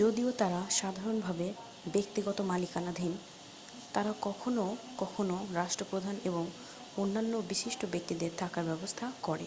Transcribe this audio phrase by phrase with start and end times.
[0.00, 1.46] যদিও তারা সাধারণভাবে
[1.86, 3.12] ব্যক্তিগত মালিকানাধীন
[3.94, 4.66] তারা কখনও
[4.98, 6.44] কখনও রাষ্ট্রপ্রধান এবং
[6.96, 9.46] অন্যান্য বিশিষ্ট ব্যক্তিদের থাকার ব্যবস্থা করে